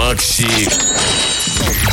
[0.00, 0.66] Макси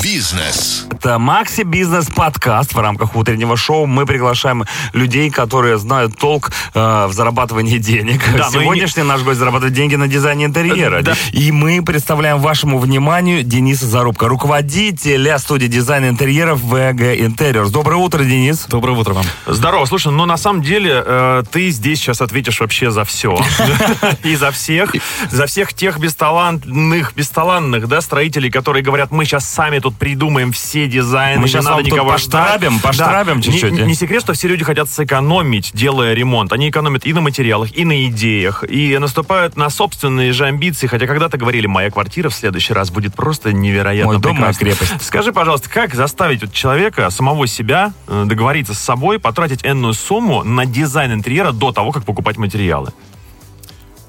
[0.03, 0.85] Бизнес.
[0.91, 3.85] Это Макси Бизнес подкаст в рамках утреннего шоу.
[3.85, 8.21] Мы приглашаем людей, которые знают толк э, в зарабатывании денег.
[8.35, 11.01] Да, и Сегодняшний наш гость зарабатывает деньги на дизайне интерьера.
[11.01, 11.15] Да.
[11.31, 17.69] И мы представляем вашему вниманию Дениса Зарубка, руководителя студии дизайна интерьеров VG Interiors.
[17.69, 18.65] Доброе утро, Денис.
[18.67, 19.25] Доброе утро вам.
[19.45, 23.37] Здорово, слушай, ну на самом деле э, ты здесь сейчас ответишь вообще за все.
[24.23, 24.95] И за всех,
[25.31, 30.87] за всех тех бесталантных, бесталантных, да, строителей, которые говорят, мы сейчас сами тут придумаем все
[30.87, 32.81] дизайны, Мы не щас надо вам тут никого поштрафим, ждать».
[32.83, 33.41] поштрафим Да.
[33.41, 33.71] чуть-чуть.
[33.71, 36.51] Не, не секрет, что все люди хотят сэкономить, делая ремонт.
[36.53, 40.87] Они экономят и на материалах, и на идеях, и наступают на собственные же амбиции.
[40.87, 44.87] Хотя когда-то говорили, моя квартира в следующий раз будет просто невероятно Мой дом, моя прекрасной».
[44.87, 45.05] крепость.
[45.05, 50.43] Скажи, пожалуйста, как заставить вот человека, самого себя, э, договориться с собой, потратить энную сумму
[50.43, 52.91] на дизайн интерьера до того, как покупать материалы?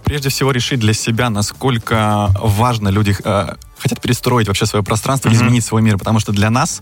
[0.05, 5.65] Прежде всего решить для себя, насколько важно люди э, хотят перестроить вообще свое пространство, изменить
[5.65, 6.81] свой мир, потому что для нас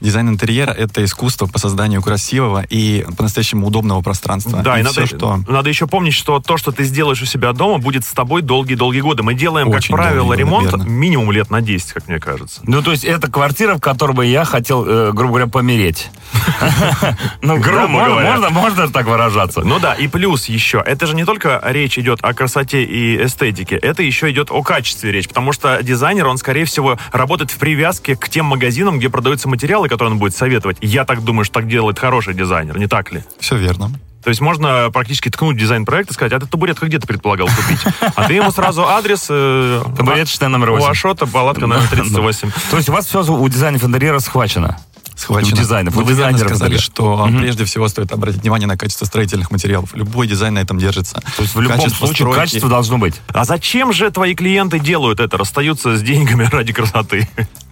[0.00, 4.62] дизайн интерьера— это искусство по созданию красивого и по-настоящему удобного пространства.
[4.62, 5.40] Да, и, все, надо, что...
[5.48, 9.00] надо еще помнить, что то, что ты сделаешь у себя дома, будет с тобой долгие-долгие
[9.00, 9.22] годы.
[9.22, 10.82] Мы делаем, как Очень правило, долгие годы, ремонт верно.
[10.84, 12.60] минимум лет на 10, как мне кажется.
[12.64, 16.10] Ну, то есть это квартира, в которой бы я хотел, э, грубо говоря, помереть.
[17.42, 18.32] Ну, Грубо говоря.
[18.32, 19.60] Можно, можно так выражаться.
[19.60, 23.76] Ну да, и плюс еще, это же не только речь идет о красоте и эстетике,
[23.76, 28.16] это еще идет о качестве речь, потому что дизайнер, он, скорее всего, работает в привязке
[28.16, 30.76] к тем магазинам, где продаются материалы, которые он будет советовать.
[30.80, 33.22] Я так думаю, что так делает хороший дизайнер, не так ли?
[33.40, 33.90] Все верно.
[34.22, 37.78] То есть можно практически ткнуть дизайн-проект и сказать, а ты табуретку где ты предполагал купить?
[38.16, 39.26] А ты ему сразу адрес...
[39.30, 40.90] э, Табуреточная номер У 8.
[40.90, 42.50] Ашота, палатка номер 38.
[42.72, 44.78] То есть у вас все у дизайнеров интерьера схвачено?
[45.16, 45.54] Схвачено.
[45.54, 46.82] У дизайнов, Вы верно дизайнеров сказали, даже.
[46.84, 49.94] что прежде всего стоит обратить внимание на качество строительных материалов.
[49.94, 51.14] Любой дизайн на этом держится.
[51.36, 52.38] То есть в любом Качество случае стройки.
[52.38, 53.14] качество должно быть.
[53.28, 55.38] А зачем же твои клиенты делают это?
[55.38, 57.28] Расстаются с деньгами ради красоты.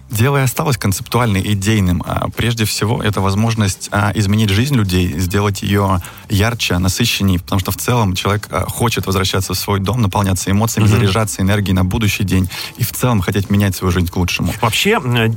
[0.09, 2.03] Дело и осталось концептуальным, идейным.
[2.05, 7.71] А Прежде всего, это возможность а, изменить жизнь людей, сделать ее ярче, насыщенней, потому что
[7.71, 12.23] в целом человек а, хочет возвращаться в свой дом, наполняться эмоциями, заряжаться энергией на будущий
[12.23, 14.53] день и в целом хотеть менять свою жизнь к лучшему.
[14.61, 15.29] Вообще, э,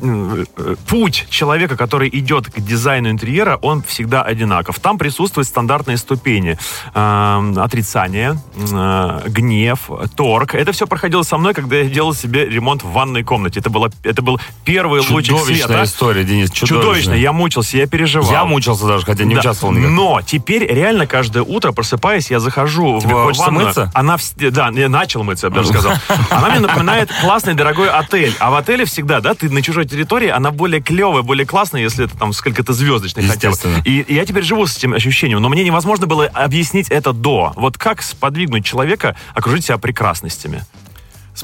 [0.57, 4.81] э, путь человека, который идет к дизайну интерьера, он всегда одинаков.
[4.81, 6.59] Там присутствуют стандартные ступени.
[6.95, 10.55] Отрицание, э, гнев, торг.
[10.55, 13.61] Это все проходило со мной, когда я делал себе ремонт в ванной комнате.
[13.61, 15.85] Это, было, это был первый лучик Чудовищная света.
[15.85, 16.77] история, Денис, Чудовищно.
[16.83, 17.17] чудовищная.
[17.17, 18.31] Я мучился, я переживал.
[18.31, 19.41] Я мучился даже, хотя не Да.
[19.41, 19.91] участвовал никак.
[19.91, 23.67] Но теперь реально каждое утро, просыпаясь, я захожу Тебе в хочется ванную.
[23.67, 23.91] мыться?
[23.95, 25.95] Она, вс- да, я начал мыться, я бы даже сказал.
[26.31, 28.35] Она мне напоминает классный дорогой отель.
[28.39, 32.05] А в отеле всегда, да, ты на чужой территории, она более клевая, более классная, если
[32.05, 33.57] это там сколько-то звездочный хотя бы.
[33.87, 35.41] И, и я теперь живу с этим ощущением.
[35.41, 37.53] Но мне невозможно было объяснить это до.
[37.57, 40.63] Вот как сподвигнуть человека окружить себя прекрасностями?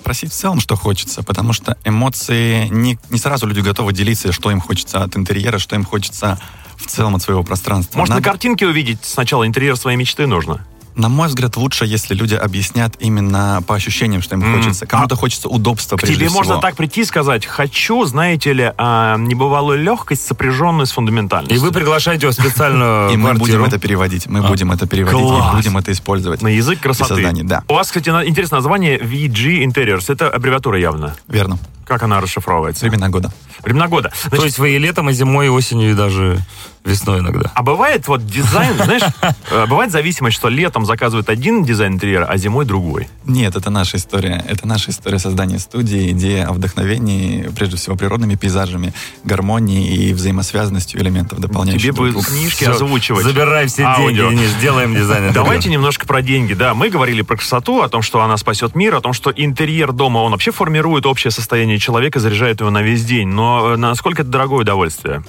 [0.05, 4.51] Спросить в целом, что хочется, потому что эмоции, не, не сразу люди готовы делиться, что
[4.51, 6.39] им хочется от интерьера, что им хочется
[6.77, 7.97] в целом от своего пространства.
[8.01, 10.63] Может, на Надо- картинке увидеть сначала интерьер своей мечты нужно?
[10.97, 14.57] На мой взгляд, лучше, если люди объяснят именно по ощущениям, что им М.
[14.57, 14.87] хочется.
[14.87, 16.39] Кому-то хочется удобства, К прежде тебе всего.
[16.39, 21.57] можно так прийти и сказать, хочу, знаете ли, а, небывалую легкость, сопряженную с фундаментальностью.
[21.57, 24.27] И вы приглашаете его в специальную И мы будем это переводить.
[24.27, 26.43] Мы будем это переводить и будем это использовать.
[26.43, 27.31] На язык красоты.
[27.43, 27.63] Да.
[27.69, 30.13] У вас, кстати, интересное название VG Interiors.
[30.13, 31.15] Это аббревиатура явно.
[31.29, 31.59] Верно.
[31.87, 32.85] Как она расшифровывается?
[32.87, 33.33] Времена года.
[33.63, 34.11] Времена года.
[34.11, 36.39] То Значит, есть вы и летом, и зимой, и осенью, и даже
[36.85, 37.51] весной иногда.
[37.55, 39.03] а бывает вот дизайн, знаешь,
[39.51, 43.09] э, бывает зависимость, что летом заказывают один дизайн интерьера, а зимой другой.
[43.25, 44.45] Нет, это наша история.
[44.47, 48.93] Это наша история создания студии, идея о вдохновении, прежде всего, природными пейзажами,
[49.25, 53.25] гармонией и взаимосвязанностью элементов, дополняющих Тебе бы книжки озвучивать.
[53.25, 55.33] Забирай все деньги, Денис, сделаем дизайн.
[55.33, 56.53] Давайте немножко про деньги.
[56.53, 59.93] Да, мы говорили про красоту, о том, что она спасет мир, о том, что интерьер
[59.93, 63.29] дома, он вообще формирует общее состояние человека, заряжает его на весь день.
[63.29, 65.23] Но э, насколько это дорогое удовольствие?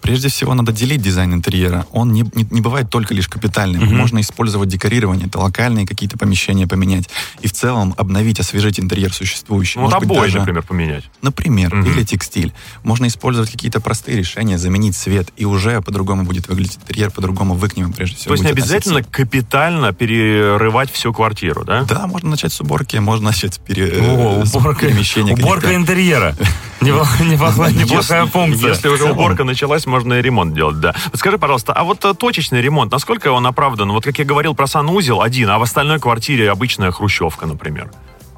[0.00, 1.86] Прежде всего, надо делить дизайн интерьера.
[1.92, 3.94] Он не, не, не бывает только лишь капитальным.
[3.94, 7.08] Можно использовать декорирование, это локальные какие-то помещения поменять.
[7.42, 9.78] И в целом обновить, освежить интерьер существующий.
[9.78, 11.04] Ну, вот обои, даже- например, поменять.
[11.22, 11.90] Например, Мгм.
[11.90, 12.52] или текстиль.
[12.82, 17.68] Можно использовать какие-то простые решения, заменить свет, и уже по-другому будет выглядеть интерьер, по-другому вы
[17.68, 19.24] к нему прежде всего То есть не обязательно относиться.
[19.24, 21.84] капитально перерывать всю квартиру, да?
[21.84, 23.86] Да, можно начать с уборки, можно начать с, пере...
[24.00, 26.36] О, э, с уборка, перемещения уборка интерьера.
[26.80, 28.70] Неплохая функция.
[28.70, 30.94] Если уже уборка началась, можно и ремонт делать, да.
[31.06, 33.92] Вот скажи, пожалуйста, а вот э, точечный ремонт, насколько он оправдан?
[33.92, 37.90] Вот как я говорил про санузел один, а в остальной квартире обычная хрущевка, например.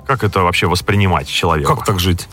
[0.06, 1.76] Как это вообще воспринимать человеку?
[1.76, 2.28] Как так жить?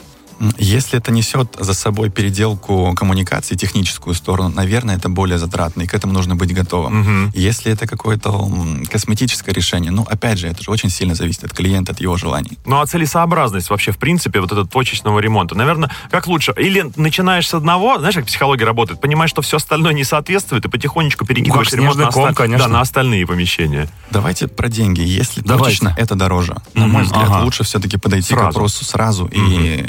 [0.58, 5.94] Если это несет за собой переделку коммуникации, техническую сторону, наверное, это более затратно, и к
[5.94, 7.00] этому нужно быть готовым.
[7.00, 7.32] Мгм.
[7.34, 8.50] Если это какое-то
[8.92, 12.58] косметическое решение, ну, опять же, это же очень сильно зависит от клиента, от его желаний.
[12.66, 16.54] Ну а целесообразность вообще, в принципе, вот этого точечного ремонта, наверное, как лучше?
[16.58, 20.70] Или начинаешь с одного, знаешь, как психология работает, понимаешь, что все остальное не соответствует, и
[20.70, 23.90] потихонечку перекидываешь как ремонт на, ком, оста- да, на остальные помещения.
[24.12, 25.02] Давайте про деньги.
[25.02, 25.66] Если Давайте.
[25.66, 26.56] точечно, это дороже.
[26.74, 27.44] На мой взгляд, ага.
[27.44, 28.44] лучше все-таки подойти Сразу.
[28.44, 29.86] к вопросу сразу и...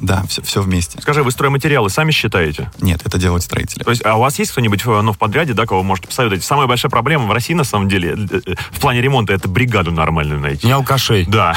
[0.00, 1.00] Да, все, все вместе.
[1.00, 2.70] Скажи, вы стройматериалы сами считаете?
[2.80, 3.82] Нет, это делают строители.
[3.82, 6.08] То есть, а у вас есть кто-нибудь э, ну, в подряде, да, кого вы можете
[6.08, 6.44] посоветовать?
[6.44, 9.92] Самая большая проблема в России, на самом деле, э, э, в плане ремонта, это бригаду
[9.92, 10.66] нормальную найти.
[10.66, 11.26] Не алкашей.
[11.26, 11.54] Да.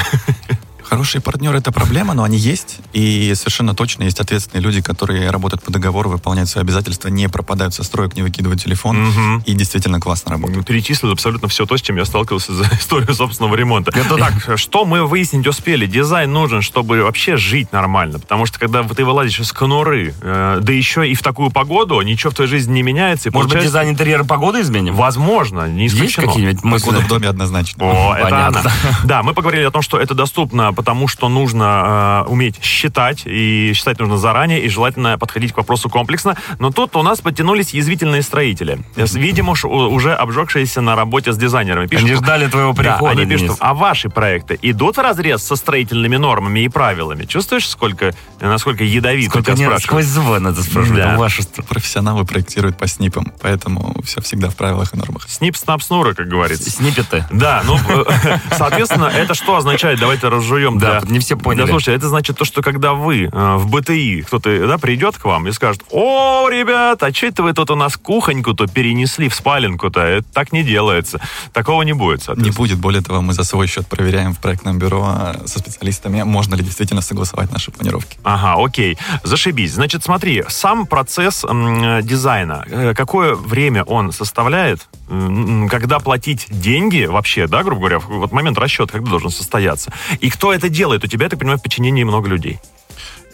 [0.82, 2.80] Хорошие партнеры это проблема, но они есть.
[2.94, 7.74] И совершенно точно есть ответственные люди, которые работают по договору, выполняют свои обязательства, не пропадают
[7.74, 9.08] со строек, не выкидывают телефон.
[9.08, 9.42] Мгм.
[9.44, 10.58] И действительно классно работают.
[10.58, 13.90] Ну, Перечислил абсолютно все то, с чем я сталкивался за историю собственного ремонта.
[13.94, 15.86] Это так, что мы выяснить успели?
[15.86, 18.20] Дизайн нужен, чтобы вообще жить нормально.
[18.20, 22.30] Потому что, когда ты вылазишь из конуры, э, да еще и в такую погоду, ничего
[22.30, 23.32] в твоей жизни не меняется.
[23.32, 24.94] Может быть, дизайн интерьера погоды изменим?
[24.94, 26.26] Возможно, не Есть исключено.
[26.28, 26.86] какие-нибудь мысли?
[26.86, 27.84] Погода в доме однозначно.
[27.84, 28.60] О, это Понятно.
[28.60, 28.72] она.
[29.04, 33.72] Да, мы поговорили о том, что это доступно, потому что нужно э, уметь считать, и
[33.74, 36.36] считать нужно заранее, и желательно подходить к вопросу комплексно.
[36.58, 38.78] Но тут у нас подтянулись язвительные строители.
[38.96, 41.86] Э, Видимо, уже обжегшиеся на работе с дизайнерами.
[41.86, 43.56] Пишут, Они ждали твоего Да, прихода, они пишут, Денис.
[43.60, 47.24] а ваши проекты идут в разрез со строительными нормами и правилами?
[47.24, 49.82] Чувствуешь, сколько, насколько ядовито Сколько тебя спрашивают?
[49.84, 51.02] сквозь звон это спрашивают.
[51.04, 51.14] Да.
[51.14, 55.24] а Ваши Профессионалы проектируют по снипам, поэтому все всегда в правилах и нормах.
[55.28, 56.70] Снип, снап, снура, как говорится.
[56.70, 57.24] сниппеты.
[57.30, 57.78] Да, ну,
[58.56, 60.00] соответственно, это что означает?
[60.00, 60.78] Давайте разжуем.
[60.78, 61.62] Да, не все поняли.
[61.64, 65.24] Да, слушай, это значит то, что когда вы э, в БТИ, кто-то да, придет к
[65.24, 69.34] вам и скажет, о, ребят, а что это вы тут у нас кухоньку-то перенесли в
[69.34, 70.00] спаленку-то?
[70.00, 71.20] Это так не делается.
[71.52, 72.78] Такого не будет, Не будет.
[72.78, 76.64] Более того, мы за свой счет проверяем в проектном бюро а, со специалистами, можно ли
[76.64, 78.18] действительно согласовать наши планировки.
[78.24, 78.98] Ага, окей.
[79.22, 79.74] Зашибись.
[79.74, 87.46] Значит, смотри, сам процесс м, дизайна, э, какое время он составляет, когда платить деньги вообще,
[87.46, 91.04] да, грубо говоря, вот момент расчета, когда должен состояться, и кто это делает?
[91.04, 92.58] У тебя, я так понимаю, в подчинении много людей.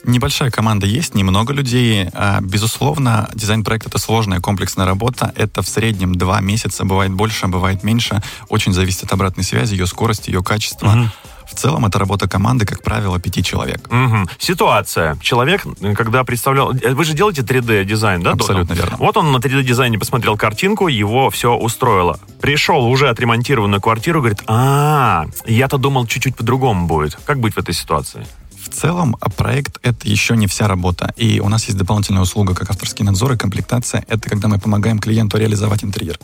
[0.05, 2.09] Небольшая команда есть, немного людей.
[2.15, 5.33] А, Безусловно, дизайн-проект— это сложная комплексная работа.
[5.37, 8.23] Это в среднем два месяца, бывает больше, бывает меньше.
[8.49, 11.13] Очень зависит от обратной связи, ее скорости, ее качества.
[11.51, 13.91] В целом, это работа команды, как правило, пяти человек.
[13.91, 14.29] Мгм.
[14.39, 15.17] Ситуация.
[15.21, 15.63] Человек,
[15.97, 16.73] когда представлял...
[16.73, 18.33] э, Вы же делаете 3D-дизайн, да?
[18.33, 18.97] Абсолютно верно.
[18.99, 22.19] Вот он на 3D-дизайне посмотрел картинку, его все устроило.
[22.41, 27.19] Пришел уже отремонтированную квартиру, говорит, а, я-то думал, чуть-чуть по-другому будет.
[27.25, 28.27] Как быть в этой ситуации?
[28.65, 31.13] В целом, а проект— это еще не вся работа.
[31.17, 34.05] И у нас есть дополнительная услуга, как авторский надзор и комплектация.
[34.09, 36.19] Это когда мы помогаем клиенту реализовать интерьер.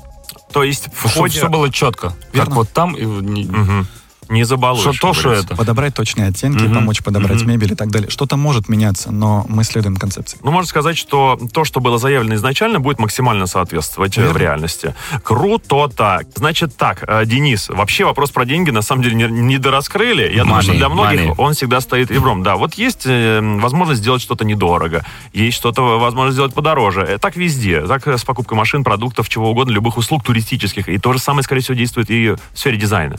[0.53, 1.39] То есть в Чтобы ходе...
[1.39, 2.11] все было четко.
[2.11, 2.55] Как Верно.
[2.55, 3.87] вот там и Мгм.
[4.29, 4.83] Не забалуешь.
[4.97, 5.55] Что то, что это.
[5.57, 6.75] Подобрать точные оттенки, Мгм.
[6.75, 7.51] помочь подобрать Мгм.
[7.51, 8.11] мебель и так далее.
[8.11, 10.39] Что-то может меняться, но мы следуем концепции.
[10.43, 14.39] Ну, можно сказать, что то, что было заявлено изначально, будет максимально соответствовать э, в Верно.
[14.39, 14.95] реальности.
[15.23, 16.27] Круто так.
[16.35, 20.33] Значит так, э, Денис, вообще вопрос про деньги на самом деле не, не дораскрыли.
[20.35, 21.35] Я думаю, Money, что для многих money.
[21.39, 22.43] он всегда стоит ребром.
[22.43, 27.19] Да, вот есть э, возможность сделать что-то недорого, есть что-то возможность сделать подороже.
[27.21, 27.81] Так везде.
[27.87, 30.89] Так с покупкой машин, продуктов, чего угодно, любых услуг туристических.
[30.89, 33.17] И то же самое, скорее всего, действует и в сфере дизайна.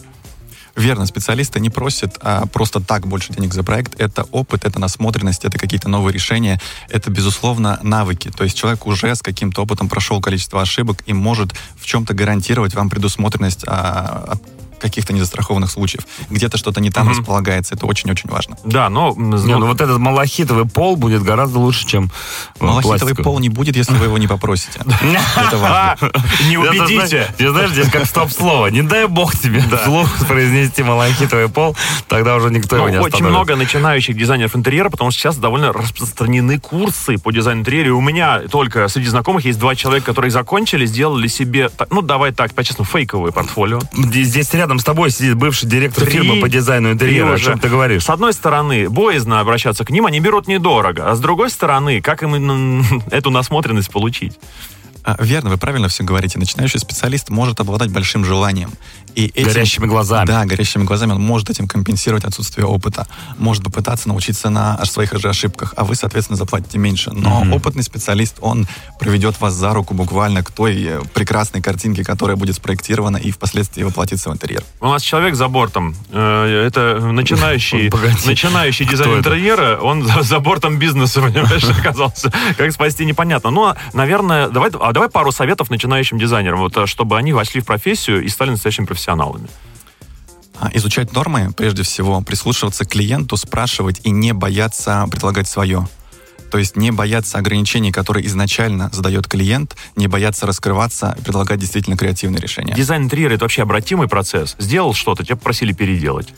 [0.77, 3.99] Верно, специалисты не просят а, просто так больше денег за проект.
[3.99, 8.29] Это опыт, это насмотренность, это какие-то новые решения, это, безусловно, навыки.
[8.29, 12.75] То есть человек уже с каким-то опытом прошел количество ошибок и может в чем-то гарантировать
[12.75, 14.37] вам предусмотренность а,
[14.79, 16.03] каких-то незастрахованных случаев.
[16.29, 17.17] Где-то что-то не там Мгм.
[17.17, 17.75] располагается.
[17.75, 18.57] Это очень-очень важно.
[18.63, 19.13] Да, но...
[19.17, 22.11] Не, ну, ну вот этот малахитовый пол будет гораздо лучше, чем
[22.59, 23.23] э, Малахитовый пластиковый.
[23.23, 24.79] пол не будет, если вы его не попросите.
[25.37, 26.11] Это важно.
[26.47, 27.07] Не убедите.
[27.07, 28.67] знаешь, Ты знаешь, здесь как стоп-слово.
[28.67, 31.75] Не дай бог тебе вслух произнести малахитовый пол,
[32.07, 35.73] тогда уже никто Ну, его не очень много начинающих дизайнеров интерьера, потому что сейчас довольно
[35.73, 37.87] распространены курсы по дизайну интерьера.
[37.87, 42.31] И у меня только среди знакомых есть два человека, которые закончили, сделали себе, ну давай
[42.31, 43.79] так, по-честному, фейковое портфолио.
[43.93, 47.33] Здесь здесь рядом с тобой сидит бывший директор Три- фирмы по дизайну интерьера.
[47.33, 48.03] О чем ты говоришь?
[48.03, 51.09] С одной стороны, боязно обращаться к ним, они берут недорого.
[51.09, 54.37] А с другой стороны, как им эту насмотренность получить?
[55.07, 56.37] А, Верно, вы правильно все говорите.
[56.37, 58.71] Начинающий специалист может обладать большим желанием.
[59.15, 60.27] И этим- Горящими глазами.
[60.27, 61.13] Да, горящими глазами.
[61.13, 63.07] Он может этим компенсировать отсутствие опыта.
[63.37, 67.11] Может попытаться научиться на своих же ошибках, а вы, соответственно, заплатите меньше.
[67.13, 67.53] Но Мгм.
[67.53, 68.67] опытный специалист, он
[68.99, 73.83] проведет вас за руку буквально к той э, прекрасной картинке, которая будет спроектирована и впоследствии
[73.83, 74.61] воплотится в интерьер.
[74.81, 75.95] У нас человек за бортом.
[76.11, 77.89] Э, Это начинающий,
[78.25, 79.77] начинающий дизайн интерьера.
[79.79, 82.29] Он за, бортом бизнеса, понимаешь, оказался.
[82.57, 83.51] Как спасти, непонятно.
[83.51, 87.65] Ну, наверное, давай, а давай пару советов начинающим дизайнерам, вот, э, чтобы они вошли в
[87.65, 89.47] профессию и стали настоящими профессионалами.
[90.59, 95.87] А, Изучать нормы, прежде всего, прислушиваться к клиенту, спрашивать и не бояться предлагать свое.
[96.49, 101.95] То есть не бояться ограничений, которые изначально задает клиент, не бояться раскрываться и предлагать действительно
[101.95, 102.73] креативные решения.
[102.73, 104.55] Дизайн интерьера это вообще обратимый процесс.
[104.57, 106.33] Сделал что-то, тебя попросили переделать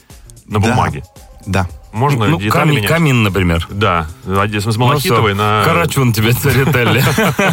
[0.48, 0.68] на Да.
[0.70, 1.06] бумаге.
[1.46, 1.70] Да.
[1.92, 2.90] Можно Ну, детали камин, менять?
[2.90, 3.68] камин, например.
[3.70, 5.64] Да, с Ну, Малахитовой всё, на...
[5.66, 7.04] Карачун тебе, Царителли.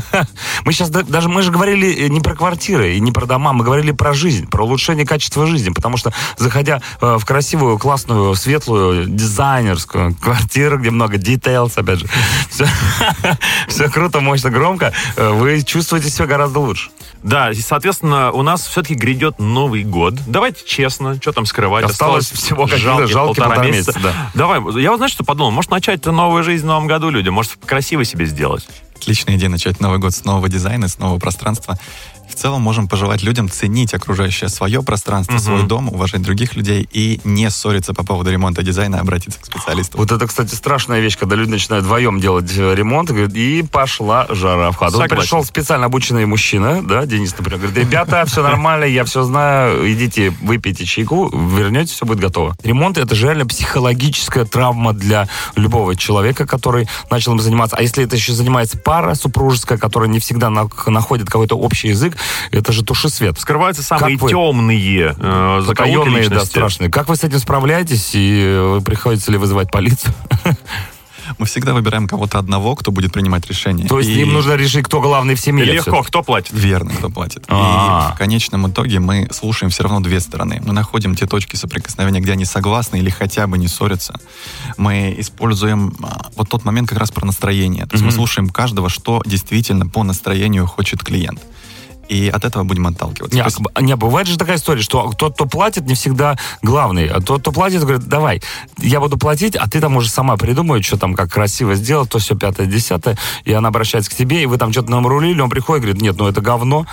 [0.65, 3.65] Мы сейчас даже, мы же говорили э, не про квартиры и не про дома, мы
[3.65, 9.07] говорили про жизнь, про улучшение качества жизни, потому что, заходя э, в красивую, классную, светлую,
[9.07, 12.07] дизайнерскую квартиру, где много details, опять же,
[13.69, 16.91] все, круто, мощно, громко, э, вы чувствуете себя гораздо лучше.
[17.23, 20.15] Да, и, соответственно, у нас все-таки грядет Новый год.
[20.27, 21.85] Давайте честно, что там скрывать.
[21.85, 24.13] Осталось всего какие-то жалкие полтора месяца, да.
[24.35, 25.51] Давай, я вот знаешь, что подумал?
[25.51, 27.35] Может, начать новую жизнь в новом году людям?
[27.35, 28.67] Может, красиво себе сделать?
[28.97, 31.79] Отличная идея начать Новый год с нового дизайна, с нового пространства.
[32.37, 35.43] В целом можем пожелать людям ценить окружающее свое пространство, Мгм.
[35.43, 39.97] свой дом, уважать других людей и не ссориться по поводу ремонта дизайна, обратиться к специалисту.
[39.97, 44.71] Вот это, кстати, страшная вещь, когда люди начинают вдвоем делать э, ремонт, и, пошла жара
[44.71, 44.79] в.
[44.79, 45.17] Вот Согласен.
[45.17, 50.29] пришел специально обученный мужчина, да, Денис, например, говорит, ребята, все нормально, я все знаю, идите,
[50.43, 52.55] выпейте чайку, вернетесь, все будет готово.
[52.63, 57.77] Ремонт— это же реально психологическая травма для любого человека, который начал им заниматься.
[57.79, 62.19] А если это еще занимается пара супружеская, которая не всегда на- находит какой-то общий язык,
[62.51, 63.39] это же туши свет.
[63.39, 64.31] Скрываются самые Как вы?
[64.31, 66.91] темные, э, закоулки Потаенные, да, страшные.
[66.91, 70.15] Как вы с этим справляетесь, и э, приходится ли вызывать полицию?
[71.39, 73.89] Мы всегда выбираем кого-то одного, кто будет принимать решения.
[73.89, 75.65] То есть И им нужно решить, кто главный в И семье.
[75.65, 76.53] легко, кто платит?
[76.53, 77.45] Верно, кто платит.
[77.49, 78.11] А.
[78.11, 80.63] И в конечном итоге мы слушаем все равно две стороны.
[80.65, 84.15] Мы находим те точки соприкосновения, где они согласны или хотя бы не ссорятся.
[84.77, 87.87] Мы используем а, вот тот момент как раз про настроение.
[87.87, 88.17] То есть мы Мгм.
[88.17, 91.41] слушаем каждого, что действительно по настроению хочет клиент.
[92.09, 93.37] И от этого будем отталкиваться.
[93.37, 97.07] Не, есть а, не, бывает же такая история, что тот, кто платит, не всегда главный.
[97.07, 98.43] А тот, кто платит, говорит, давай,
[98.79, 102.19] я буду платить, а ты там уже сама придумай, что там, как красиво сделать, то
[102.19, 103.19] все пятое, десятое.
[103.45, 106.17] И она обращается к тебе, и вы там что-то намрулили, он приходит и говорит, нет,
[106.19, 106.87] ну это говно.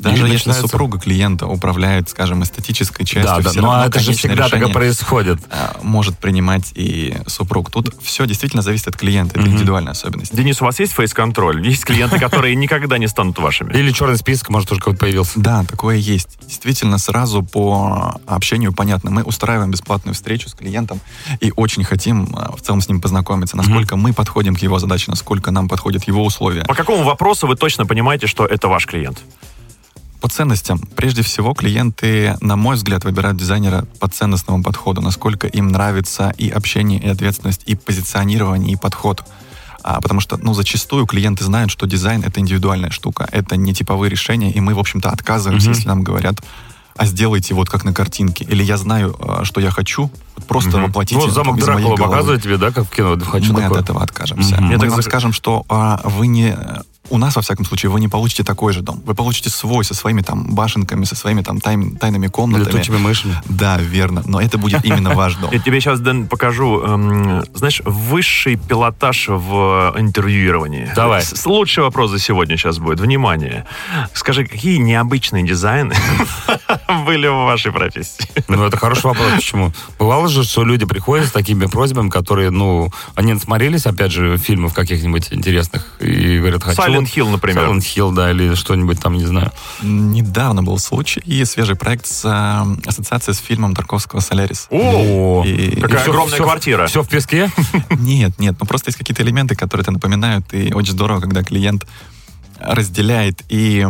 [0.00, 4.00] Даже если начинается- супруга клиента управляет, скажем, эстетической частью, Да, да, все но равно это
[4.00, 5.38] же всегда так и происходит.
[5.50, 7.70] а, может принимать и супруг.
[7.70, 9.52] Тут все действительно зависит от клиента, это Мгм.
[9.56, 10.34] индивидуальная особенность.
[10.34, 11.64] Денис, у вас есть фейс-контроль?
[11.66, 13.72] Есть клиенты, которые никогда не станут вашими?
[13.72, 15.38] Или черный список, может, тоже какой-то появился.
[15.38, 16.38] Да, такое есть.
[16.46, 19.10] Действительно, сразу по общению понятно.
[19.10, 21.00] Мы устраиваем бесплатную встречу с клиентом
[21.40, 25.06] и очень хотим а, в целом с ним познакомиться, насколько мы подходим к его задаче,
[25.08, 26.64] насколько нам подходят его условия.
[26.64, 29.22] По какому вопросу вы точно понимаете, что это ваш клиент?
[30.24, 30.78] По ценностям.
[30.96, 36.48] Прежде всего, клиенты, на мой взгляд, выбирают дизайнера по ценностному подходу, насколько им нравится и
[36.48, 39.22] общение, и ответственность, и позиционирование, и подход.
[39.82, 44.08] А, потому что, ну, зачастую клиенты знают, что дизайн— это индивидуальная штука, это не типовые
[44.08, 45.76] решения, и мы, в общем-то, отказываемся, Мгм.
[45.76, 46.36] если нам говорят,
[46.96, 50.10] а сделайте вот как на картинке, или я знаю, а, что я хочу,
[50.48, 50.86] просто Мгм.
[50.86, 51.16] воплотите.
[51.16, 52.12] Ну, вот замок из моей Дракула головы».
[52.12, 53.78] показывает тебе, да, как в кино, хочу мы такое.
[53.78, 54.54] от этого откажемся.
[54.54, 54.64] Мгм.
[54.68, 56.56] Мы Я так вам скажем, что а, вы не...
[57.10, 59.02] У нас, во всяком случае, вы не получите такой же дом.
[59.04, 62.66] Вы получите свой, со своими там башенками, со своими там тайм- тайными комнатами.
[62.72, 63.36] Летучими мышами.
[63.44, 64.22] Да, верно.
[64.26, 65.50] Но это будет именно ваш дом.
[65.52, 70.90] Я тебе сейчас, Дэн, покажу, эм, знаешь, высший пилотаж в интервьюировании.
[70.96, 71.22] Давай.
[71.22, 73.00] С- Лучший вопрос за сегодня сейчас будет.
[73.00, 73.66] Внимание.
[74.14, 75.94] Скажи, какие необычные дизайны
[77.06, 78.26] были в вашей профессии?
[78.48, 79.26] Ну, это хороший вопрос.
[79.36, 79.72] Почему?
[79.98, 84.72] Бывало же, что люди приходят с такими просьбами, которые, ну, они насмотрелись, опять же, фильмов
[84.74, 86.76] каких-нибудь интересных и говорят, хочу...
[86.98, 87.64] Silent Hill, например.
[87.68, 89.52] Silent Hill, да, или что-нибудь там, не знаю.
[89.82, 94.66] Недавно был случай и свежий проект с а, ассоциацией с фильмом Тарковского «Солярис».
[94.70, 96.86] О, И- какая И огромная всё- квартира.
[96.86, 97.50] Все в песке?
[97.90, 101.86] Нет, нет, ну просто есть какие-то элементы, которые это напоминают, и очень здорово, когда клиент
[102.66, 103.86] разделяет и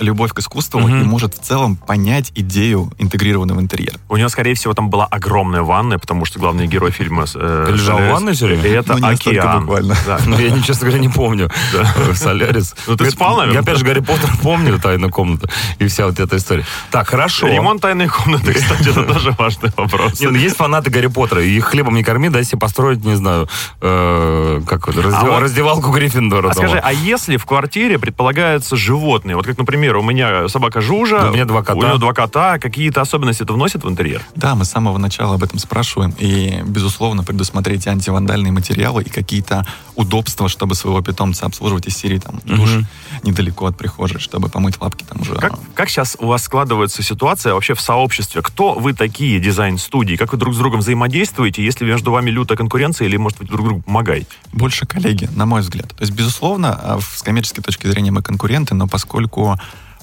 [0.00, 1.02] любовь к искусству Мгм.
[1.02, 3.96] и может в целом понять идею интегрированного интерьера.
[4.08, 7.26] У него, скорее всего, там была огромная ванная, потому что главный герой фильма...
[7.32, 8.64] э, лежал в ванной всё время?
[8.64, 9.60] и Это Ну, океан.
[9.60, 9.94] буквально.
[10.06, 10.18] Да.
[10.26, 11.48] Ну, я, честно говоря, не помню.
[11.72, 12.74] Э, Солярис.
[12.88, 13.54] Ну, ты спал, наверное?
[13.54, 16.64] Я, опять же, Гарри Поттер помню, тайную комнату, и вся вот эта история.
[16.90, 17.46] Так, хорошо.
[17.46, 20.20] Ремонт тайной комнаты, кстати, это тоже важный вопрос.
[20.20, 23.14] Не, ну есть фанаты Гарри Поттера, и их хлебом не корми, дай себе построить, не
[23.14, 23.48] знаю,
[23.80, 26.50] э, как А вот- раздевалку Гриффиндора.
[26.50, 31.20] А скажи, а если в квартире предполагаются животные, вот как, например, у меня собака Жужа,
[31.20, 31.78] Да, у меня два кота.
[31.78, 34.20] у него два кота, какие-то особенности это вносит в интерьер?
[34.36, 39.66] Да, мы с самого начала об этом спрашиваем, и, безусловно, предусмотреть антивандальные материалы и какие-то
[39.96, 42.86] удобства, чтобы своего питомца обслуживать из серии там, душ Мгм.
[43.22, 45.36] недалеко от прихожей, чтобы помыть лапки там уже.
[45.36, 48.42] Как, как сейчас у вас складывается ситуация вообще в сообществе?
[48.42, 50.16] Кто вы такие дизайн-студии?
[50.16, 51.64] Как вы друг с другом взаимодействуете?
[51.64, 54.26] Если между вами лютая конкуренция, или, может, вы друг другу помогаете?
[54.52, 55.88] Больше коллеги, на мой взгляд.
[55.94, 59.56] То есть, безусловно, в- с коммерческой точки зрения мы конкуренты, но поскольку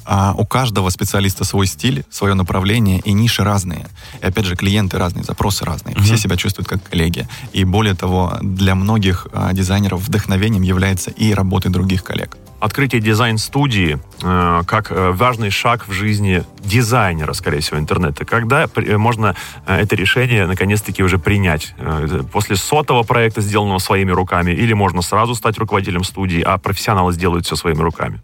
[0.06, 3.88] А у каждого специалиста свой стиль, свое направление и ниши разные.
[4.22, 5.96] И опять же, клиенты разные, запросы разные.
[6.00, 7.28] Все себя чувствуют как коллеги.
[7.54, 12.38] И более того, для многих а, дизайнеров вдохновением является и работы других коллег.
[12.60, 18.24] Открытие дизайн-студии э, как э, важный шаг в жизни дизайнера, скорее всего, интернета.
[18.24, 21.74] Когда при- э, можно э, это решение наконец-таки уже принять?
[21.80, 27.14] Э, после сотого проекта, сделанного своими руками, или можно сразу стать руководителем студии, а профессионалы
[27.14, 28.22] сделают все своими руками?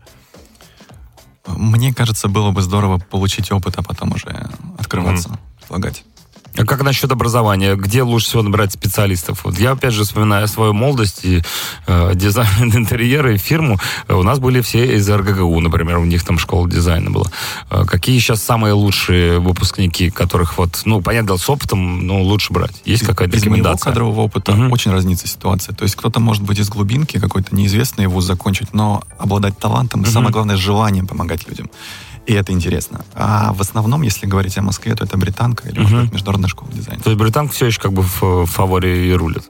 [1.48, 6.04] Мне кажется, было бы здорово получить опыт, а потом уже открываться, предлагать.
[6.58, 7.76] А как насчет образования?
[7.76, 9.42] Где лучше всего набирать специалистов?
[9.46, 11.42] Вот я, опять же, вспоминаю свою молодость и
[11.86, 13.78] э, дизайн интерьера и фирму.
[14.08, 17.28] У нас были все из РГГУ, например, у них там школа дизайна была.
[17.70, 22.82] Э, какие сейчас самые лучшие выпускники, которых вот, ну, понятно, с опытом, ну, лучше брать?
[22.86, 23.92] Есть какая-то моего рекомендация?
[23.92, 24.72] кадрового опыта Мгм.
[24.72, 25.76] очень разнится ситуация.
[25.76, 30.06] То есть кто-то может быть из глубинки, какой-то неизвестный вуз закончить, но обладать талантом, и
[30.08, 31.70] самое главное, желанием помогать людям.
[32.28, 33.06] И это интересно.
[33.16, 36.70] А в основном, если говорить о Москве, то это британка или, может быть, международная школа
[36.74, 37.02] дизайна.
[37.02, 39.44] То есть британка все еще как бы в, фаворе и рулит.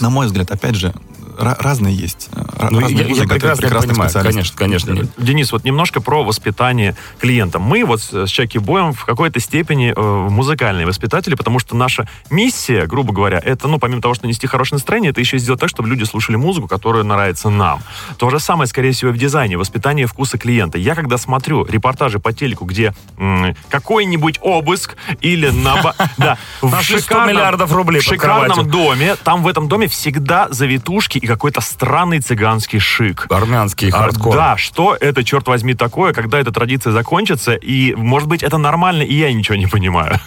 [0.00, 0.94] На мой взгляд, опять же,
[1.38, 2.28] разные есть.
[2.32, 5.08] э, Ну, разные я, я прекрасно прекрасных понимаю, конечно, конечно.
[5.18, 7.58] Денис, вот немножко про воспитание клиента.
[7.58, 12.86] Мы вот с Чаки Боем в какой-то степени э, музыкальные воспитатели, потому что наша миссия,
[12.86, 15.68] грубо говоря, это, ну, помимо того, что нести хорошее настроение, это еще и сделать так,
[15.70, 17.80] чтобы люди слушали музыку, которая нравится нам.
[18.18, 20.78] То же самое, скорее всего, и в дизайне, воспитание вкуса клиента.
[20.78, 25.94] Я когда смотрю репортажи по телеку, где м, какой-нибудь обыск или на...
[26.16, 28.72] Да, в Нашли 100 шикарном- миллиардов рублей в под шикарном кроватью.
[28.72, 33.26] доме, там в этом доме всегда завитушки и какой-то странный цыганский шик.
[33.30, 34.34] Армянский А, хардкор.
[34.34, 39.02] Да, что это, черт возьми, такое, когда эта традиция закончится, и, может быть, это нормально,
[39.02, 40.20] и я ничего не понимаю.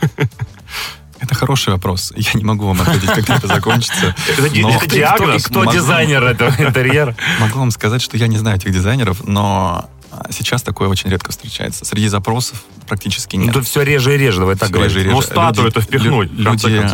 [1.19, 2.13] Это хороший вопрос.
[2.15, 4.15] Я не могу вам ответить, когда это закончится.
[4.37, 5.45] Это диагноз.
[5.45, 5.71] и кто Могу.
[5.71, 7.15] дизайнер этого интерьера?
[7.39, 11.31] Могу вам сказать, что я не знаю этих дизайнеров, но а, сейчас такое очень редко
[11.31, 11.85] встречается.
[11.85, 13.53] Среди запросов практически Ну, нет.
[13.53, 15.07] тут все реже и реже, давай так говорить.
[15.07, 16.87] Ну, статую это впихнуть, лю- Люди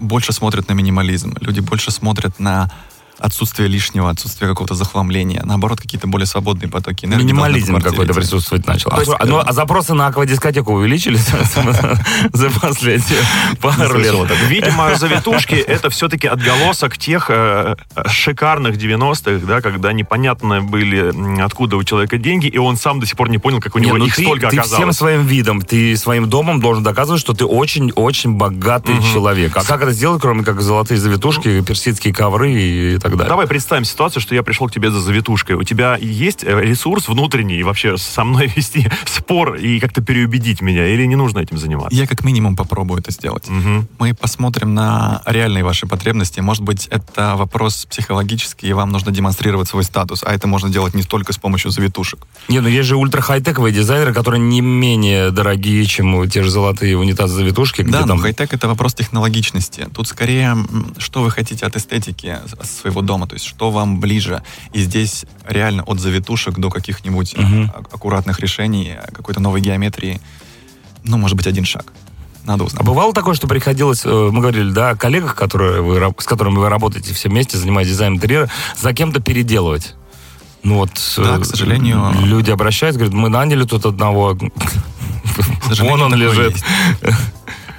[0.00, 2.70] больше смотрят на минимализм, люди больше смотрят на
[3.18, 5.42] отсутствие лишнего, отсутствие какого-то захламления.
[5.44, 7.24] Наоборот, какие-то более свободные потоки энергии.
[7.24, 8.90] Минимализм какой-то присутствовать начал.
[8.90, 11.26] То есть, а, ну, а запросы на аквадискотеку увеличились
[12.32, 13.20] за последние
[13.60, 14.14] пару лет?
[14.48, 21.84] Видимо, завитушки это все-таки отголосок тех э, шикарных 90-х, да, когда непонятно были, откуда у
[21.84, 24.06] человека деньги, и он сам до сих пор не понял, как у Не, него ну
[24.06, 24.96] их столько ты всем оказалось.
[24.96, 29.56] своим видом, ты своим домом должен доказывать, что ты очень-очень богатый человек.
[29.56, 33.28] А как это сделать, кроме как золотые завитушки, персидские ковры и так далее?
[33.28, 35.56] Давай представим ситуацию, что я пришел к тебе за завитушкой.
[35.56, 40.86] У тебя есть э, ресурс внутренний вообще со мной вести спор и как-то переубедить меня,
[40.88, 41.96] или не нужно этим заниматься?
[41.98, 43.48] Я как минимум попробую это сделать.
[43.48, 43.88] Мгм.
[43.98, 46.40] Мы посмотрим на реальные ваши потребности.
[46.40, 50.94] Может быть, это вопрос психологический, и вам нужно демонстрировать свой статус, а это можно делать
[50.94, 52.26] не только с помощью завитушек.
[52.48, 57.82] Не, ну есть же ультра-хай-тековые дизайнеры, которые не менее дорогие, чем те же золотые унитазы-завитушки.
[57.82, 59.88] Да, но там- хай-тек это вопрос технологичности.
[59.94, 60.56] Тут скорее,
[60.98, 64.42] что вы хотите от эстетики с- своего дома, то есть что вам ближе.
[64.72, 70.20] И здесь реально от завитушек до каких-нибудь а- аккуратных решений, э, какой-то новой геометрии,
[71.04, 71.92] ну, может быть, один шаг.
[72.44, 72.84] Надо А узнать.
[72.84, 76.68] бывало такое, что приходилось, э, мы говорили, да, о коллегах, которые вы, с которыми вы
[76.68, 78.48] работаете все вместе, занимаясь дизайном интерьера,
[78.80, 79.94] за кем-то переделывать?
[80.62, 82.12] Ну вот, Да, к сожалению.
[82.24, 84.36] люди обращаются, говорят, мы наняли тут одного,
[85.80, 86.52] вон он лежит.
[86.54, 86.64] есть.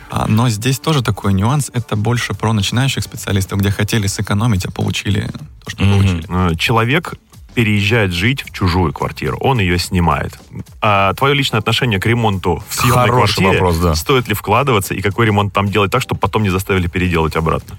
[0.09, 1.69] А, Но здесь тоже такой нюанс.
[1.73, 5.29] Это больше про начинающих специалистов, где хотели сэкономить, а получили
[5.63, 5.91] то, что Мгм.
[5.93, 6.25] получили.
[6.29, 7.13] Э, Человек
[7.53, 10.37] переезжает жить в чужую квартиру, он ее снимает.
[10.79, 13.95] А твое личное отношение к ремонту в съемной Хороший квартире, вопрос, да.
[13.95, 17.75] стоит ли вкладываться и какой ремонт там делать так, чтобы потом не заставили переделать обратно?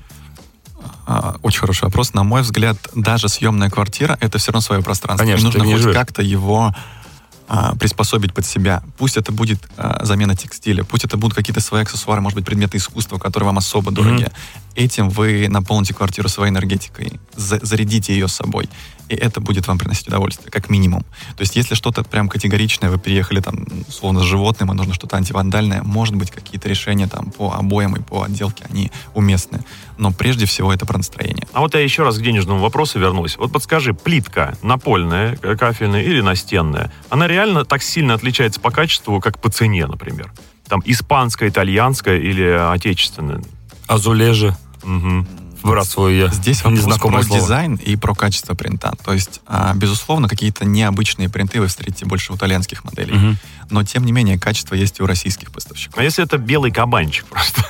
[1.07, 2.13] А, Очень хороший вопрос.
[2.13, 5.25] На мой взгляд, даже съемная квартира это все равно свое пространство.
[5.25, 5.95] Конечно, И нужно хоть живешь.
[5.95, 6.75] как-то его
[7.49, 8.83] а, приспособить под себя.
[8.99, 12.77] Пусть это будет а, замена текстиля, пусть это будут какие-то свои аксессуары, может быть, предметы
[12.77, 14.29] искусства, которые вам особо дороги.
[14.79, 18.69] Этим вы наполните квартиру своей энергетикой, за- зарядите ее собой.
[19.09, 21.03] И это будет вам приносить удовольствие, как минимум.
[21.37, 25.17] То есть, если что-то прям категоричное, вы переехали там, условно, с животным, и нужно что-то
[25.17, 29.65] антивандальное, может быть, какие-то решения там по обоям и по отделке, они уместны.
[29.97, 31.49] Но прежде всего это про настроение.
[31.53, 33.37] А вот я еще раз к денежному вопросу вернусь.
[33.37, 39.21] Вот подскажи, плитка напольная, э, кафельная или настенная, она реально так сильно отличается по качеству,
[39.21, 40.33] как по цене, например?
[40.69, 43.43] Там испанская, итальянская или отечественная?
[43.89, 44.55] Азулежи,
[44.89, 45.27] Мгм.
[45.63, 46.29] выбрасываю я.
[46.29, 47.43] Здесь вопрос незнакомое про слово.
[47.43, 48.95] дизайн и про качество принта.
[49.05, 53.15] То есть, а, безусловно, какие-то необычные принты вы встретите больше у итальянских моделей.
[53.15, 53.39] Мгм.
[53.71, 55.99] Но, тем не менее, качество есть и у российских поставщиков.
[55.99, 57.65] А если это белый кабанчик просто?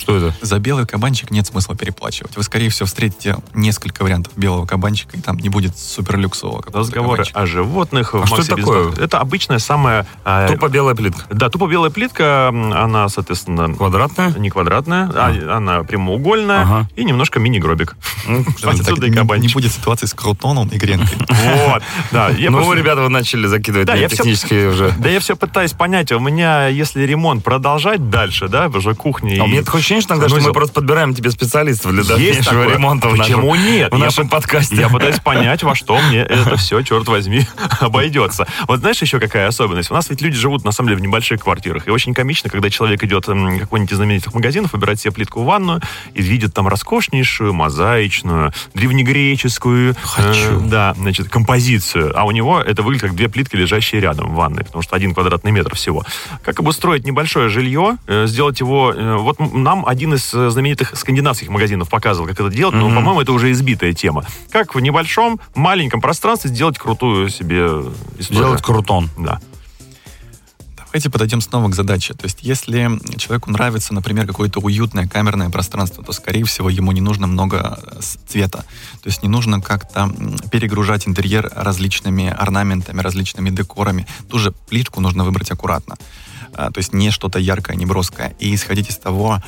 [0.00, 0.34] Что это?
[0.40, 2.36] За белый кабанчик нет смысла переплачивать.
[2.36, 7.10] Вы, скорее всего, встретите несколько вариантов белого кабанчика, и там не будет суперлюксового какого-то Разговоры
[7.24, 7.40] кабанчика.
[7.40, 8.14] о животных.
[8.14, 8.84] А что это такое?
[8.86, 8.98] Бизнес.
[8.98, 10.06] Это обычная самая...
[10.24, 11.24] э, Тупо белая плитка.
[11.30, 14.30] Да, тупо белая плитка, она, соответственно, Квадратная?
[14.32, 16.88] не квадратная, а она прямоугольная Ага.
[16.96, 17.96] и немножко мини-гробик.
[18.62, 19.54] Так, Отсюда и не, не кабанчик.
[19.54, 21.18] будет ситуации с крутоном и гренкой.
[21.28, 21.82] Вот,
[22.12, 22.30] да.
[22.38, 24.94] Ну, просто- ребята, вы начали закидывать Да, меня я всё- технически уже.
[24.98, 29.46] Да я все пытаюсь понять, у меня, если ремонт продолжать дальше, да, уже кухня А
[29.46, 30.52] меня такое ощущение, что иногда, что мы санузел.
[30.54, 33.92] просто подбираем тебе специалистов для дальнейшего ремонта в нашем, Почему нет?
[33.92, 34.76] в Я нашем по- подкасте.
[34.76, 37.46] Я пытаюсь понять, во что мне это все, черт возьми,
[37.80, 38.46] обойдется.
[38.68, 39.90] Вот знаешь еще какая особенность?
[39.90, 41.88] У нас ведь люди живут, на самом деле, в небольших квартирах.
[41.88, 45.44] И очень комично, когда человек идет в какой-нибудь из знаменитых магазинов, выбирает себе плитку в
[45.46, 45.80] ванную
[46.14, 50.60] и видит там роскошнейшую, мозаичную, древнегреческую Хочу.
[50.60, 52.12] э, да, значит, композицию.
[52.18, 55.14] А у него это выглядит как две плитки, лежащие рядом в ванной, потому что один
[55.14, 56.04] квадратный метр всего.
[56.44, 58.92] Как обустроить небольшое жилье, э, сделать его...
[58.94, 62.86] э, Вот м- нам один из э, знаменитых скандинавских магазинов показывал, как это делать, но,
[62.86, 62.96] Мгм.
[62.96, 64.24] по-моему, это уже избитая тема.
[64.50, 67.66] Как в небольшом, маленьком пространстве сделать крутую себе
[68.18, 68.44] историю.
[68.44, 69.10] Делать крутон.
[69.18, 69.40] Да.
[70.92, 72.14] Давайте подойдем снова к задаче.
[72.14, 77.00] То есть, если человеку нравится, например, какое-то уютное камерное пространство, то, скорее всего, ему не
[77.00, 78.64] нужно много э, цвета.
[79.02, 80.12] То есть, не нужно как-то
[80.50, 84.04] перегружать интерьер различными орнаментами, различными декорами.
[84.28, 85.94] Ту же плитку нужно выбрать аккуратно.
[86.54, 88.34] А, То есть, не что-то яркое, не броское.
[88.40, 89.40] И исходить из того,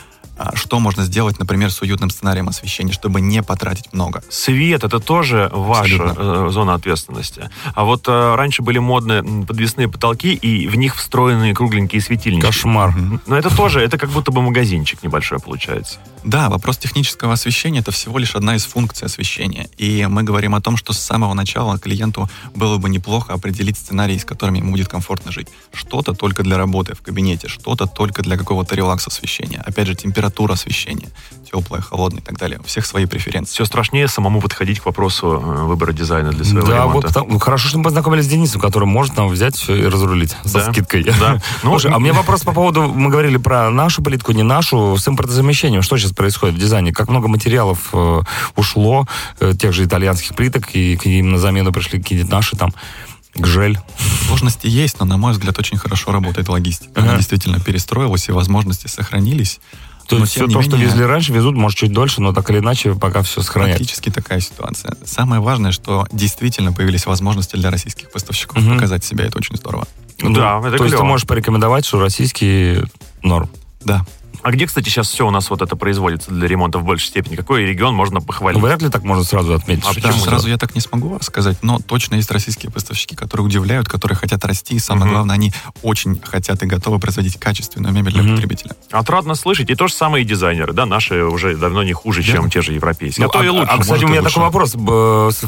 [0.55, 4.23] что можно сделать, например, с уютным сценарием освещения, чтобы не потратить много.
[4.29, 6.47] Свет это тоже ваша Абсолютно.
[6.47, 7.51] э, зона ответственности.
[7.75, 12.45] А вот э, раньше были модные м, подвесные потолки, и в них встроенные кругленькие светильники.
[12.45, 12.95] Кошмар.
[13.27, 15.99] Но это тоже, это как будто бы магазинчик небольшой получается.
[16.25, 19.69] Да, вопрос технического освещения это всего лишь одна из функций освещения.
[19.77, 24.19] И мы говорим о том, что с самого начала клиенту было бы неплохо определить сценарий,
[24.19, 25.49] с которыми ему будет комфортно жить.
[25.73, 29.63] Что-то только для работы в кабинете, что-то только для какого-то релакса освещения.
[29.67, 31.09] Опять же, температура освещения,
[31.51, 32.59] теплое, холодное и так далее.
[32.59, 33.53] У всех свои преференции.
[33.53, 37.09] Все страшнее самому подходить к вопросу э, выбора дизайна для своего Да, вот ремонта.
[37.09, 40.35] потому- ну, хорошо, что мы познакомились с Денисом, который может нам взять все и разрулить
[40.45, 41.05] со Да, скидкой.
[41.05, 41.41] да.
[41.63, 44.97] Ну, Слушай, а у меня вопрос по поводу, мы говорили про нашу плитку, не нашу,
[44.97, 45.83] с импортозамещением.
[45.83, 46.93] Что сейчас происходит в дизайне?
[46.93, 48.23] Как много материалов э,
[48.57, 49.07] ушло,
[49.41, 52.73] э, тех же итальянских плиток, и к ним на замену пришли какие-то наши там
[53.35, 53.79] гжель.
[54.27, 56.93] Сложности есть, но, на мой взгляд, очень хорошо работает логистика.
[56.97, 57.09] Ага.
[57.09, 59.61] Она действительно перестроилась, и возможности сохранились.
[60.13, 62.51] То Но, есть все то, что менее, везли раньше, везут, может, чуть дольше, но так
[62.51, 63.79] или иначе пока все сохраняют.
[63.79, 64.95] Практически такая ситуация.
[65.07, 68.75] Самое важное, что действительно появились возможности для российских поставщиков Мгм.
[68.75, 69.25] показать себя.
[69.25, 69.89] Это очень здорово.
[70.21, 71.05] Ну да, это То есть ты клево.
[71.05, 72.81] можешь порекомендовать, что российский
[73.23, 73.49] норм.
[73.85, 74.05] Да.
[74.43, 77.37] А где, кстати, сейчас все у нас вот это производится для ремонта в большей степени?
[77.37, 78.61] Какой регион можно похвалить?
[78.61, 79.85] Вряд ли так можно сразу отметить.
[79.87, 80.25] А что Да, почему?
[80.25, 84.45] сразу я так не смогу сказать, но точно есть российские поставщики, которые удивляют, которые хотят
[84.45, 85.15] расти, и самое Мгм.
[85.15, 88.35] главное, они очень хотят и готовы производить качественную мебель для Мгм.
[88.35, 88.73] потребителя.
[88.91, 89.71] Отрадно слышать.
[89.71, 92.43] И то же самое и дизайнеры, да, наши уже давно не хуже, Верно.
[92.43, 93.25] чем те же европейские.
[93.27, 93.65] Ну, а то и а, лучше.
[93.71, 94.35] а, кстати, может, у меня лучше.
[94.35, 94.77] такой вопрос.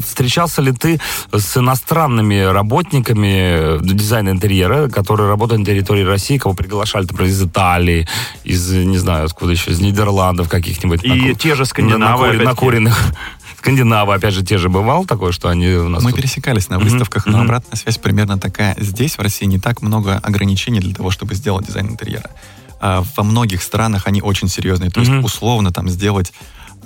[0.05, 0.99] Встречался ли ты
[1.33, 7.41] с иностранными работниками э, дизайна интерьера, которые работают на территории России, кого приглашали, например, из
[7.43, 8.07] Италии,
[8.43, 11.03] из, не знаю, откуда еще, из Нидерландов каких-нибудь?
[11.03, 12.45] И наку- те же скандинавы, опять-таки.
[12.47, 12.97] накуренных.
[13.59, 16.77] Скандинавы, опять же, те же бывал такое, что они у нас Мы тут- пересекались на
[16.79, 17.41] выставках, но Мгм.
[17.45, 18.75] обратная связь примерно такая.
[18.79, 22.29] Здесь, в России, не так много ограничений для того, чтобы сделать дизайн интерьера.
[22.79, 24.91] А во многих странах они очень серьезные.
[24.91, 25.23] То есть, Мгм.
[25.23, 26.31] условно, там сделать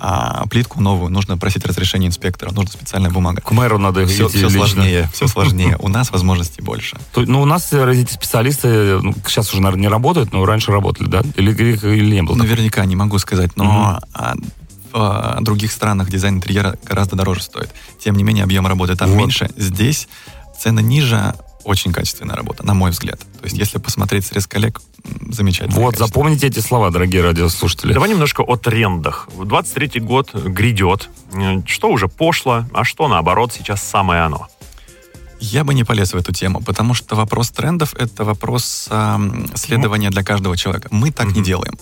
[0.00, 3.40] а, плитку новую, нужно просить разрешение инспектора, нужна специальная бумага.
[3.42, 4.50] К мэру надо Все, идти лично.
[4.50, 5.76] сложнее, все сложнее.
[5.78, 6.96] У нас возможностей больше.
[7.12, 10.72] То- Ну, у нас э, эти специалисты, ну, сейчас уже, наверное, не работают, но раньше
[10.72, 11.22] работали, да?
[11.36, 12.36] Или, или, или не было?
[12.36, 12.48] такого?
[12.48, 14.34] Наверняка не могу сказать, но а,
[14.92, 17.70] в а, других странах дизайн интерьера гораздо дороже стоит.
[18.02, 19.18] Тем не менее, объем работы там Вот.
[19.18, 19.50] меньше.
[19.56, 20.08] Здесь
[20.58, 21.34] цены ниже,
[21.64, 23.20] очень качественная работа, на мой взгляд.
[23.20, 24.80] То есть, если посмотреть срез коллег,
[25.30, 25.80] замечательно.
[25.80, 27.92] Вот, запомните эти слова, дорогие радиослушатели.
[27.92, 29.28] Давай немножко о трендах.
[29.36, 31.08] 23-й год грядет.
[31.32, 34.48] Э, Что уже пошло, а что, наоборот, сейчас самое оно.
[35.40, 40.10] Я бы не полез в эту тему, потому что вопрос трендов— это вопрос ам, следования
[40.10, 40.88] для каждого человека.
[40.90, 41.42] Мы так не Мгм.
[41.44, 41.74] делаем.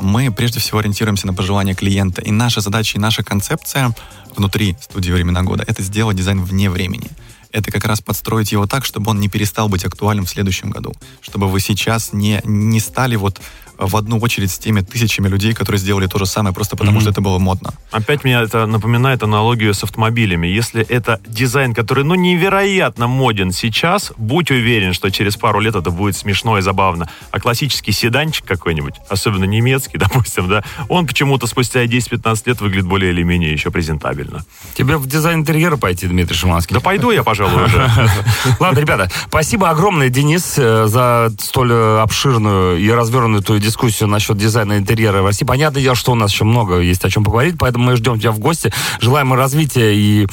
[0.00, 2.20] Мы прежде всего ориентируемся на пожелания клиента.
[2.22, 3.94] И наша задача, и наша концепция
[4.36, 7.10] внутри студии «Времена года»— это сделать дизайн вне времени.
[7.54, 10.92] Это как раз подстроить его так, чтобы он не перестал быть актуальным в следующем году.
[11.20, 13.40] Чтобы вы сейчас не, не стали вот
[13.78, 17.00] в одну очередь с теми тысячами людей, которые сделали то же самое, просто потому Мгм.
[17.02, 17.72] что это было модно.
[17.90, 20.46] Опять меня это напоминает аналогию с автомобилями.
[20.46, 25.90] Если это дизайн, который, ну, невероятно моден сейчас, будь уверен, что через пару лет это
[25.90, 27.08] будет смешно и забавно.
[27.30, 33.12] А классический седанчик какой-нибудь, особенно немецкий, допустим, да, он почему-то спустя 10-15 лет выглядит более
[33.12, 34.44] или менее еще презентабельно.
[34.74, 36.74] Тебе в дизайн интерьера пойти, Дмитрий Шиманский?
[36.74, 37.62] Да пойду я, пожалуй.
[37.62, 38.10] пожалуй, уже.
[38.60, 44.78] Ладно, ребята, спасибо огромное, Денис, э, за столь э, обширную и развернутую дискуссию насчет дизайна
[44.78, 45.44] интерьера в России.
[45.44, 48.32] Понятно дело, что у нас еще много есть о чем поговорить, поэтому мы ждем тебя
[48.32, 48.72] в гости.
[49.00, 50.26] Желаем развития и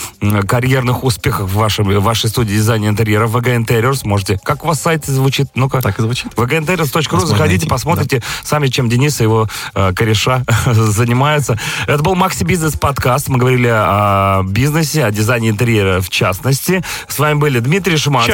[0.47, 4.01] карьерных успехов в вашей, в вашей студии дизайна интерьера VG Interiors.
[4.03, 4.39] Можете...
[4.43, 5.47] Как у вас сайт звучит?
[5.55, 5.81] Ну-ка.
[5.81, 6.33] Так и звучит.
[6.33, 7.25] vginteriors.ru.
[7.25, 11.59] Заходите, посмотрите сами, чем Денис и его э, кореша занимаются.
[11.87, 13.29] Это был Макси Бизнес подкаст.
[13.29, 16.83] Мы говорили о бизнесе, о дизайне интерьера в частности.
[17.07, 18.33] С вами были Дмитрий Шиманский.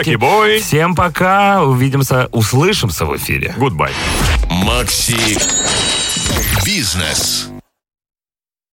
[0.62, 1.64] Всем пока.
[1.64, 3.54] Увидимся, услышимся в эфире.
[3.58, 3.92] Goodbye.
[4.88, 5.38] Макси
[6.64, 7.57] Бизнес.